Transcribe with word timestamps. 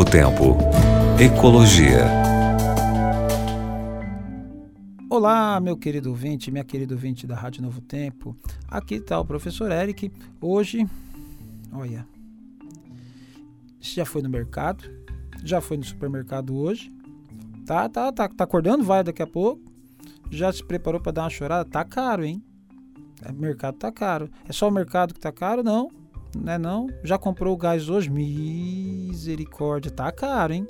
Novo 0.00 0.10
Tempo. 0.10 0.56
Ecologia. 1.20 2.06
Olá, 5.10 5.60
meu 5.60 5.76
querido 5.76 6.08
ouvinte, 6.08 6.50
minha 6.50 6.64
querida 6.64 6.94
ouvinte 6.94 7.26
da 7.26 7.34
Rádio 7.34 7.62
Novo 7.62 7.82
Tempo. 7.82 8.34
Aqui 8.66 8.94
está 8.94 9.20
o 9.20 9.26
professor 9.26 9.70
Eric. 9.70 10.10
Hoje, 10.40 10.86
olha, 11.70 12.06
já 13.78 14.06
foi 14.06 14.22
no 14.22 14.30
mercado, 14.30 14.84
já 15.44 15.60
foi 15.60 15.76
no 15.76 15.84
supermercado 15.84 16.56
hoje. 16.56 16.90
Tá, 17.66 17.86
tá, 17.86 18.10
tá, 18.10 18.26
tá 18.26 18.44
acordando, 18.44 18.82
vai 18.82 19.04
daqui 19.04 19.20
a 19.20 19.26
pouco. 19.26 19.60
Já 20.30 20.50
se 20.50 20.64
preparou 20.64 21.02
para 21.02 21.12
dar 21.12 21.22
uma 21.24 21.30
chorada? 21.30 21.68
Tá 21.68 21.84
caro, 21.84 22.24
hein? 22.24 22.42
O 23.22 23.28
é, 23.28 23.32
mercado 23.32 23.76
tá 23.76 23.92
caro. 23.92 24.30
É 24.48 24.52
só 24.52 24.66
o 24.66 24.72
mercado 24.72 25.12
que 25.12 25.20
tá 25.20 25.30
caro? 25.30 25.62
Não. 25.62 25.99
Não 26.36 26.52
é 26.52 26.58
não? 26.58 26.86
Já 27.02 27.18
comprou 27.18 27.54
o 27.54 27.56
gás 27.56 27.88
hoje? 27.88 28.08
Misericórdia, 28.10 29.90
tá 29.90 30.10
caro, 30.12 30.52
hein? 30.52 30.66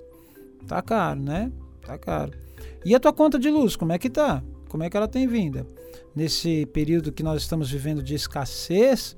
Tá 0.66 0.80
caro, 0.80 1.20
né? 1.20 1.52
Tá 1.82 1.98
caro. 1.98 2.32
E 2.84 2.94
a 2.94 3.00
tua 3.00 3.12
conta 3.12 3.38
de 3.38 3.50
luz, 3.50 3.76
como 3.76 3.92
é 3.92 3.98
que 3.98 4.08
tá? 4.08 4.42
Como 4.68 4.82
é 4.82 4.90
que 4.90 4.96
ela 4.96 5.08
tem 5.08 5.26
vinda? 5.26 5.66
Nesse 6.14 6.66
período 6.66 7.12
que 7.12 7.22
nós 7.22 7.42
estamos 7.42 7.70
vivendo 7.70 8.02
de 8.02 8.14
escassez, 8.14 9.16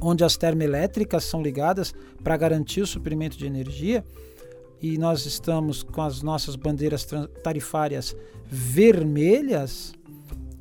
onde 0.00 0.24
as 0.24 0.36
termoelétricas 0.36 1.24
são 1.24 1.42
ligadas 1.42 1.94
para 2.22 2.36
garantir 2.36 2.80
o 2.80 2.86
suprimento 2.86 3.36
de 3.36 3.46
energia, 3.46 4.04
e 4.80 4.96
nós 4.96 5.26
estamos 5.26 5.82
com 5.82 6.02
as 6.02 6.22
nossas 6.22 6.56
bandeiras 6.56 7.06
tarifárias 7.42 8.16
vermelhas, 8.46 9.92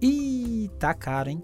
e 0.02 0.70
tá 0.78 0.94
caro, 0.94 1.30
hein? 1.30 1.44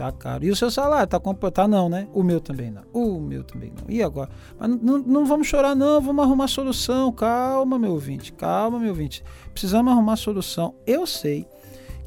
Tá 0.00 0.10
caro. 0.10 0.46
E 0.46 0.50
o 0.50 0.56
seu 0.56 0.70
salário 0.70 1.06
tá 1.06 1.20
tá 1.52 1.68
não, 1.68 1.86
né? 1.90 2.08
O 2.14 2.22
meu 2.22 2.40
também 2.40 2.70
não. 2.70 2.84
O 2.90 3.20
meu 3.20 3.44
também 3.44 3.70
não. 3.70 3.84
E 3.86 4.02
agora? 4.02 4.30
Mas 4.58 4.70
não, 4.80 4.96
não 4.96 5.26
vamos 5.26 5.46
chorar 5.46 5.76
não, 5.76 6.00
vamos 6.00 6.24
arrumar 6.24 6.48
solução. 6.48 7.12
Calma, 7.12 7.78
meu 7.78 7.92
ouvinte. 7.92 8.32
Calma, 8.32 8.78
meu 8.78 8.88
ouvinte. 8.88 9.22
Precisamos 9.52 9.92
arrumar 9.92 10.16
solução. 10.16 10.74
Eu 10.86 11.06
sei 11.06 11.46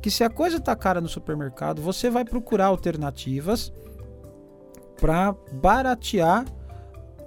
que 0.02 0.09
se 0.09 0.23
a 0.23 0.30
coisa 0.31 0.59
tá 0.59 0.75
cara 0.75 0.99
no 0.99 1.08
supermercado, 1.08 1.83
você 1.83 2.09
vai 2.09 2.25
procurar 2.25 2.66
alternativas 2.66 3.71
para 4.99 5.36
baratear 5.52 6.45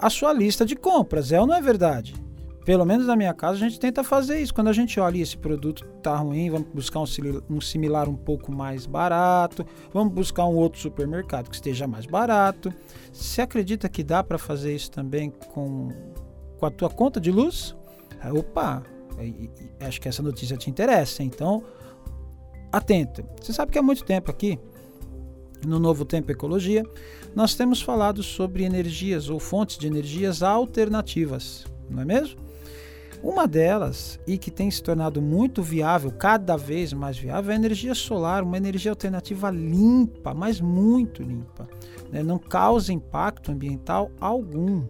a 0.01 0.11
sua 0.11 0.33
lista 0.33 0.67
de 0.67 0.75
compras. 0.75 1.31
É 1.31 1.41
ou 1.41 1.47
não 1.47 1.55
é 1.55 1.63
verdade? 1.63 2.13
Pelo 2.67 2.85
menos 2.85 3.07
na 3.07 3.15
minha 3.15 3.33
casa 3.33 3.55
a 3.55 3.59
gente 3.69 3.79
tenta 3.79 4.03
fazer 4.03 4.41
isso. 4.41 4.53
Quando 4.53 4.67
a 4.67 4.73
gente 4.73 4.99
olha 4.99 5.23
esse 5.23 5.39
produto 5.39 5.87
tá 6.03 6.17
ruim, 6.17 6.51
vamos 6.51 6.67
buscar 6.75 6.99
um, 6.99 7.61
similar 7.61 8.09
um 8.09 8.17
pouco 8.17 8.51
mais 8.51 8.87
barato, 8.87 9.65
vamos 9.95 10.13
buscar 10.13 10.47
um 10.47 10.57
outro 10.57 10.81
supermercado 10.81 11.49
que 11.49 11.55
esteja 11.55 11.87
mais 11.87 12.07
barato. 12.07 12.75
Você 13.13 13.41
acredita 13.41 13.89
que 13.89 14.03
dá 14.03 14.21
para 14.25 14.37
fazer 14.37 14.75
isso 14.75 14.91
também 14.91 15.31
com, 15.55 15.93
com 16.59 16.67
a 16.67 16.71
tua 16.71 16.91
conta 16.91 17.21
de 17.21 17.31
luz? 17.31 17.77
Opa, 18.37 18.83
acho 19.79 20.01
que 20.01 20.09
essa 20.09 20.21
notícia 20.21 20.57
te 20.57 20.69
interessa. 20.69 21.23
Então, 21.23 21.63
atenta. 22.73 23.25
Você 23.41 23.53
sabe 23.53 23.71
que 23.71 23.79
há 23.79 23.83
muito 23.83 24.05
tempo 24.05 24.29
aqui, 24.29 24.59
no 25.65 25.79
Novo 25.79 26.05
Tempo 26.05 26.33
Ecologia, 26.33 26.83
nós 27.33 27.55
temos 27.55 27.81
falado 27.81 28.25
sobre 28.25 28.65
energias 28.65 29.31
ou 29.31 29.39
fontes 29.39 29.79
de 29.79 29.87
energias 29.87 30.43
alternativas, 30.43 31.65
não 31.89 32.03
é 32.03 32.05
mesmo? 32.05 32.46
Uma 33.27 33.45
delas, 33.45 34.21
e 34.25 34.39
que 34.39 34.53
tem 34.53 34.71
se 34.71 34.81
tornado 34.81 35.21
muito 35.21 35.61
viável, 35.61 36.13
cada 36.13 36.57
vez 36.57 36.93
mais 36.93 37.19
viável, 37.19 37.51
é 37.51 37.55
a 37.55 37.59
energia 37.59 37.93
solar, 37.93 38.45
uma 38.45 38.57
energia 38.57 38.93
alternativa 38.93 39.51
limpa, 39.51 40.33
mas 40.33 40.61
muito 40.61 41.25
limpa. 41.25 41.69
Né? 42.09 42.23
Não 42.23 42.39
causa 42.39 42.93
impacto 42.93 43.51
ambiental 43.51 44.13
algum. 44.21 44.87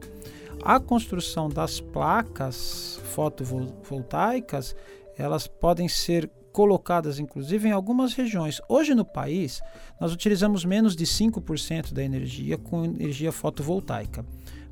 A 0.63 0.79
construção 0.79 1.49
das 1.49 1.81
placas 1.81 3.01
fotovoltaicas, 3.05 4.77
elas 5.17 5.47
podem 5.47 5.89
ser 5.89 6.31
colocadas 6.53 7.19
inclusive 7.19 7.67
em 7.67 7.73
algumas 7.73 8.13
regiões. 8.13 8.61
Hoje 8.69 8.95
no 8.95 9.05
país, 9.07 9.63
nós 9.99 10.13
utilizamos 10.13 10.63
menos 10.63 10.95
de 10.95 11.07
5% 11.07 11.95
da 11.95 12.05
energia 12.05 12.59
com 12.59 12.85
energia 12.85 13.33
fotovoltaica. 13.33 14.27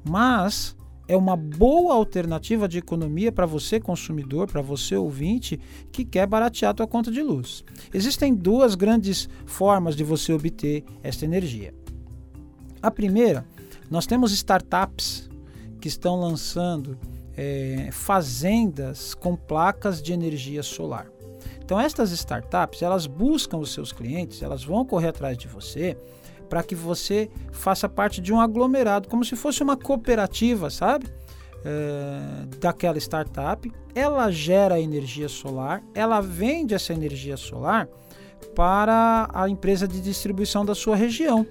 Mas 0.06 0.76
é 1.06 1.16
uma 1.16 1.36
boa 1.36 1.94
alternativa 1.94 2.68
de 2.68 2.78
economia 2.78 3.30
para 3.30 3.46
você 3.46 3.78
consumidor, 3.78 4.46
para 4.46 4.62
você 4.62 4.96
ouvinte 4.96 5.60
que 5.92 6.04
quer 6.04 6.26
baratear 6.26 6.74
a 6.78 6.86
conta 6.86 7.10
de 7.10 7.22
luz. 7.22 7.64
Existem 7.92 8.34
duas 8.34 8.74
grandes 8.74 9.28
formas 9.44 9.94
de 9.96 10.04
você 10.04 10.32
obter 10.32 10.84
esta 11.02 11.24
energia. 11.24 11.74
A 12.80 12.90
primeira, 12.90 13.46
nós 13.90 14.06
temos 14.06 14.32
startups 14.32 15.28
que 15.80 15.88
estão 15.88 16.18
lançando 16.18 16.98
é, 17.36 17.90
fazendas 17.92 19.14
com 19.14 19.36
placas 19.36 20.02
de 20.02 20.12
energia 20.12 20.62
solar. 20.62 21.06
Então 21.62 21.80
estas 21.80 22.10
startups 22.10 22.82
elas 22.82 23.06
buscam 23.06 23.58
os 23.58 23.72
seus 23.72 23.92
clientes, 23.92 24.42
elas 24.42 24.64
vão 24.64 24.84
correr 24.84 25.08
atrás 25.08 25.36
de 25.36 25.48
você 25.48 25.96
para 26.48 26.62
que 26.62 26.74
você 26.74 27.30
faça 27.52 27.88
parte 27.88 28.20
de 28.20 28.32
um 28.32 28.40
aglomerado, 28.40 29.08
como 29.08 29.24
se 29.24 29.36
fosse 29.36 29.62
uma 29.62 29.76
cooperativa, 29.76 30.70
sabe? 30.70 31.06
É, 31.64 32.46
daquela 32.60 32.98
startup. 32.98 33.70
Ela 33.94 34.30
gera 34.30 34.80
energia 34.80 35.28
solar, 35.28 35.82
ela 35.94 36.20
vende 36.20 36.74
essa 36.74 36.92
energia 36.92 37.36
solar 37.36 37.88
para 38.54 39.28
a 39.32 39.48
empresa 39.48 39.88
de 39.88 40.00
distribuição 40.00 40.64
da 40.64 40.74
sua 40.74 40.96
região. 40.96 41.46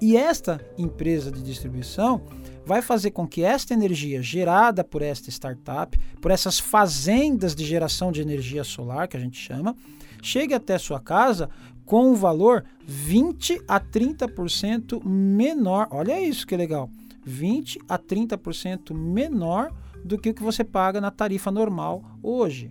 E 0.00 0.16
esta 0.16 0.60
empresa 0.78 1.30
de 1.30 1.42
distribuição 1.42 2.22
vai 2.64 2.80
fazer 2.80 3.10
com 3.10 3.26
que 3.26 3.42
esta 3.42 3.74
energia 3.74 4.22
gerada 4.22 4.82
por 4.82 5.02
esta 5.02 5.28
startup, 5.28 5.98
por 6.20 6.30
essas 6.30 6.58
fazendas 6.58 7.54
de 7.54 7.64
geração 7.64 8.10
de 8.10 8.22
energia 8.22 8.64
solar, 8.64 9.08
que 9.08 9.16
a 9.16 9.20
gente 9.20 9.38
chama, 9.38 9.76
chegue 10.22 10.54
até 10.54 10.78
sua 10.78 11.00
casa 11.00 11.50
com 11.90 12.12
um 12.12 12.14
valor 12.14 12.64
20 12.86 13.62
a 13.66 13.80
30% 13.80 15.04
menor. 15.04 15.88
Olha 15.90 16.22
isso 16.22 16.46
que 16.46 16.56
legal. 16.56 16.88
20 17.24 17.80
a 17.88 17.98
30% 17.98 18.94
menor 18.94 19.72
do 20.04 20.16
que 20.16 20.30
o 20.30 20.34
que 20.34 20.40
você 20.40 20.62
paga 20.62 21.00
na 21.00 21.10
tarifa 21.10 21.50
normal 21.50 22.04
hoje. 22.22 22.70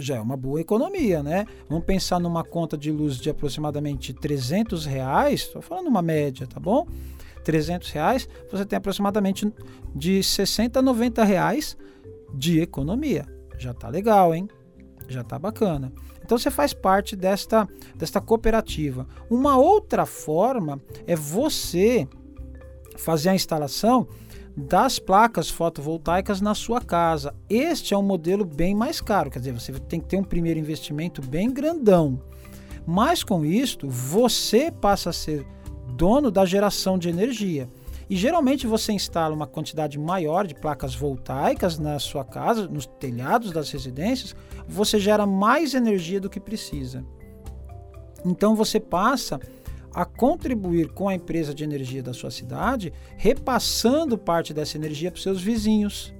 Já 0.00 0.16
é 0.16 0.20
uma 0.20 0.36
boa 0.36 0.60
economia, 0.60 1.22
né? 1.22 1.46
Vamos 1.68 1.84
pensar 1.84 2.18
numa 2.18 2.42
conta 2.42 2.76
de 2.76 2.90
luz 2.90 3.18
de 3.18 3.30
aproximadamente 3.30 4.12
300 4.12 4.84
reais, 4.84 5.42
estou 5.42 5.62
falando 5.62 5.86
uma 5.86 6.02
média, 6.02 6.44
tá 6.44 6.58
bom? 6.58 6.88
300 7.44 7.88
reais, 7.90 8.28
você 8.50 8.64
tem 8.64 8.76
aproximadamente 8.76 9.48
de 9.94 10.20
60 10.24 10.80
a 10.80 10.82
90 10.82 11.22
reais 11.22 11.76
de 12.34 12.58
economia. 12.58 13.28
Já 13.60 13.72
tá 13.72 13.88
legal, 13.88 14.34
hein? 14.34 14.48
Já 15.06 15.22
tá 15.22 15.38
bacana. 15.38 15.92
Então 16.24 16.38
você 16.38 16.50
faz 16.50 16.72
parte 16.72 17.16
desta, 17.16 17.68
desta 17.94 18.20
cooperativa. 18.20 19.06
Uma 19.30 19.56
outra 19.56 20.06
forma 20.06 20.80
é 21.06 21.16
você 21.16 22.06
fazer 22.96 23.30
a 23.30 23.34
instalação 23.34 24.06
das 24.56 24.98
placas 24.98 25.48
fotovoltaicas 25.48 26.40
na 26.40 26.54
sua 26.54 26.80
casa. 26.80 27.34
Este 27.48 27.94
é 27.94 27.98
um 27.98 28.02
modelo 28.02 28.44
bem 28.44 28.74
mais 28.74 29.00
caro, 29.00 29.30
quer 29.30 29.38
dizer, 29.38 29.52
você 29.52 29.72
tem 29.72 30.00
que 30.00 30.06
ter 30.06 30.16
um 30.16 30.24
primeiro 30.24 30.60
investimento 30.60 31.22
bem 31.22 31.50
grandão. 31.50 32.20
Mas 32.86 33.22
com 33.22 33.44
isto, 33.44 33.88
você 33.88 34.70
passa 34.70 35.10
a 35.10 35.12
ser 35.12 35.46
dono 35.94 36.30
da 36.30 36.44
geração 36.44 36.98
de 36.98 37.08
energia. 37.08 37.68
E 38.12 38.14
geralmente 38.14 38.66
você 38.66 38.92
instala 38.92 39.34
uma 39.34 39.46
quantidade 39.46 39.98
maior 39.98 40.46
de 40.46 40.54
placas 40.54 40.94
voltaicas 40.94 41.78
na 41.78 41.98
sua 41.98 42.22
casa, 42.22 42.68
nos 42.68 42.84
telhados 42.84 43.52
das 43.52 43.70
residências, 43.70 44.36
você 44.68 45.00
gera 45.00 45.24
mais 45.24 45.72
energia 45.72 46.20
do 46.20 46.28
que 46.28 46.38
precisa. 46.38 47.02
Então 48.22 48.54
você 48.54 48.78
passa 48.78 49.40
a 49.94 50.04
contribuir 50.04 50.92
com 50.92 51.08
a 51.08 51.14
empresa 51.14 51.54
de 51.54 51.64
energia 51.64 52.02
da 52.02 52.12
sua 52.12 52.30
cidade, 52.30 52.92
repassando 53.16 54.18
parte 54.18 54.52
dessa 54.52 54.76
energia 54.76 55.10
para 55.10 55.16
os 55.16 55.22
seus 55.22 55.40
vizinhos. 55.40 56.12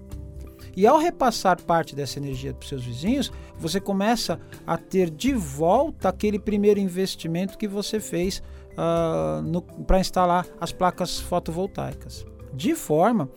E 0.76 0.86
ao 0.86 0.98
repassar 0.98 1.60
parte 1.62 1.94
dessa 1.94 2.18
energia 2.18 2.54
para 2.54 2.62
os 2.62 2.68
seus 2.68 2.84
vizinhos, 2.84 3.30
você 3.58 3.80
começa 3.80 4.40
a 4.66 4.76
ter 4.76 5.10
de 5.10 5.34
volta 5.34 6.08
aquele 6.08 6.38
primeiro 6.38 6.80
investimento 6.80 7.58
que 7.58 7.68
você 7.68 8.00
fez 8.00 8.42
uh, 8.72 9.62
para 9.84 10.00
instalar 10.00 10.46
as 10.60 10.72
placas 10.72 11.20
fotovoltaicas. 11.20 12.24
De 12.54 12.74
forma 12.74 13.28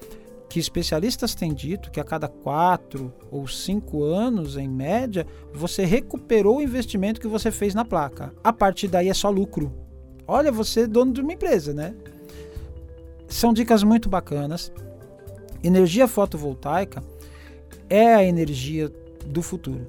que 0.50 0.60
especialistas 0.60 1.36
têm 1.36 1.54
dito 1.54 1.92
que 1.92 2.00
a 2.00 2.04
cada 2.04 2.30
quatro 2.30 3.14
ou 3.30 3.46
cinco 3.48 4.04
anos, 4.04 4.56
em 4.56 4.70
média, 4.70 5.28
você 5.54 5.84
recuperou 5.84 6.58
o 6.58 6.62
investimento 6.62 7.20
que 7.20 7.28
você 7.28 7.52
fez 7.52 7.74
na 7.76 7.84
placa. 7.84 8.34
A 8.42 8.54
partir 8.54 8.88
daí 8.88 9.10
é 9.10 9.14
só 9.14 9.30
lucro. 9.30 9.74
Olha, 10.26 10.52
você 10.52 10.82
é 10.82 10.88
dono 10.88 11.12
de 11.12 11.22
uma 11.22 11.34
empresa, 11.34 11.74
né? 11.74 11.94
São 13.28 13.52
dicas 13.52 13.84
muito 13.84 14.08
bacanas. 14.08 14.72
Energia 15.62 16.08
fotovoltaica 16.08 17.04
é 17.90 18.14
a 18.14 18.24
energia 18.24 18.92
do 19.26 19.42
futuro 19.42 19.88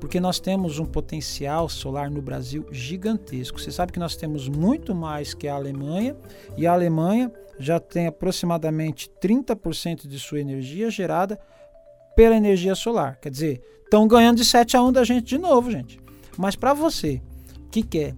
porque 0.00 0.20
nós 0.20 0.38
temos 0.38 0.78
um 0.78 0.84
potencial 0.84 1.68
solar 1.68 2.10
no 2.10 2.22
Brasil 2.22 2.66
gigantesco. 2.70 3.60
Você 3.60 3.70
sabe 3.70 3.92
que 3.92 3.98
nós 3.98 4.16
temos 4.16 4.48
muito 4.48 4.94
mais 4.94 5.34
que 5.34 5.48
a 5.48 5.54
Alemanha, 5.54 6.16
e 6.56 6.66
a 6.66 6.72
Alemanha 6.72 7.32
já 7.58 7.80
tem 7.80 8.06
aproximadamente 8.06 9.10
30% 9.20 10.06
de 10.06 10.18
sua 10.18 10.40
energia 10.40 10.90
gerada 10.90 11.38
pela 12.14 12.36
energia 12.36 12.74
solar. 12.74 13.18
Quer 13.20 13.30
dizer, 13.30 13.62
estão 13.82 14.06
ganhando 14.06 14.38
de 14.38 14.44
7 14.44 14.76
a 14.76 14.82
1 14.82 14.92
da 14.92 15.04
gente 15.04 15.26
de 15.26 15.38
novo, 15.38 15.70
gente. 15.70 15.98
Mas 16.36 16.54
para 16.54 16.72
você 16.72 17.20
que 17.70 17.82
quer 17.82 18.14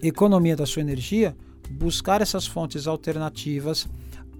economia 0.00 0.54
da 0.54 0.66
sua 0.66 0.82
energia, 0.82 1.36
buscar 1.70 2.20
essas 2.22 2.46
fontes 2.46 2.86
alternativas 2.86 3.88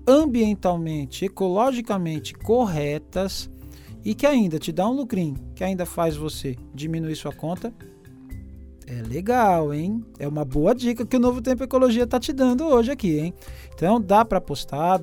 ambientalmente, 0.06 1.24
ecologicamente 1.24 2.32
corretas 2.34 3.50
e 4.06 4.14
que 4.14 4.24
ainda 4.24 4.56
te 4.56 4.70
dá 4.70 4.88
um 4.88 4.92
lucrinho, 4.92 5.34
que 5.52 5.64
ainda 5.64 5.84
faz 5.84 6.14
você 6.16 6.54
diminuir 6.72 7.16
sua 7.16 7.32
conta, 7.32 7.74
é 8.86 9.02
legal, 9.02 9.74
hein? 9.74 10.00
É 10.16 10.28
uma 10.28 10.44
boa 10.44 10.72
dica 10.72 11.04
que 11.04 11.16
o 11.16 11.18
Novo 11.18 11.42
Tempo 11.42 11.64
Ecologia 11.64 12.04
está 12.04 12.20
te 12.20 12.32
dando 12.32 12.64
hoje 12.64 12.92
aqui, 12.92 13.18
hein? 13.18 13.34
Então 13.74 14.00
dá 14.00 14.24
para 14.24 14.38
apostar. 14.38 15.02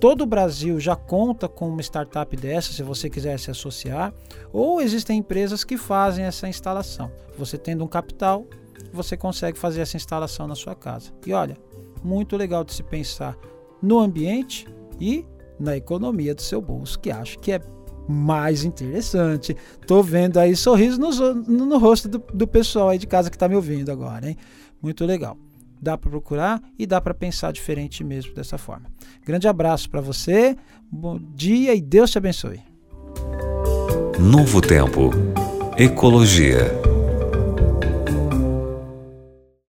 Todo 0.00 0.22
o 0.22 0.26
Brasil 0.26 0.78
já 0.78 0.94
conta 0.94 1.48
com 1.48 1.68
uma 1.68 1.80
startup 1.80 2.36
dessa, 2.36 2.72
se 2.72 2.80
você 2.84 3.10
quiser 3.10 3.40
se 3.40 3.50
associar, 3.50 4.14
ou 4.52 4.80
existem 4.80 5.18
empresas 5.18 5.64
que 5.64 5.76
fazem 5.76 6.24
essa 6.24 6.46
instalação. 6.46 7.10
Você 7.36 7.58
tendo 7.58 7.82
um 7.82 7.88
capital, 7.88 8.46
você 8.92 9.16
consegue 9.16 9.58
fazer 9.58 9.80
essa 9.80 9.96
instalação 9.96 10.46
na 10.46 10.54
sua 10.54 10.76
casa. 10.76 11.10
E 11.26 11.32
olha, 11.32 11.56
muito 12.04 12.36
legal 12.36 12.62
de 12.62 12.72
se 12.72 12.84
pensar 12.84 13.36
no 13.82 13.98
ambiente 13.98 14.64
e 15.00 15.26
na 15.58 15.76
economia 15.76 16.36
do 16.36 16.42
seu 16.42 16.62
bolso, 16.62 17.00
que 17.00 17.10
acho 17.10 17.36
que 17.40 17.50
é 17.50 17.60
mais 18.08 18.64
interessante. 18.64 19.56
Tô 19.86 20.02
vendo 20.02 20.38
aí 20.38 20.54
sorriso 20.54 21.00
no, 21.00 21.10
no, 21.34 21.66
no 21.66 21.78
rosto 21.78 22.08
do, 22.08 22.22
do, 22.32 22.46
pessoal 22.46 22.90
aí 22.90 22.98
de 22.98 23.06
casa 23.06 23.30
que 23.30 23.36
está 23.36 23.48
me 23.48 23.56
ouvindo 23.56 23.90
agora, 23.90 24.28
hein? 24.28 24.36
Muito 24.82 25.04
legal. 25.04 25.36
Dá 25.80 25.98
para 25.98 26.10
procurar 26.10 26.62
e 26.78 26.86
dá 26.86 27.00
para 27.00 27.12
pensar 27.14 27.52
diferente 27.52 28.02
mesmo 28.02 28.34
dessa 28.34 28.56
forma. 28.56 28.86
Grande 29.24 29.48
abraço 29.48 29.90
para 29.90 30.00
você, 30.00 30.56
bom 30.90 31.18
dia 31.34 31.74
e 31.74 31.80
Deus 31.80 32.10
te 32.10 32.18
abençoe. 32.18 32.60
Novo 34.18 34.60
Tempo. 34.60 35.10
Ecologia. 35.76 36.83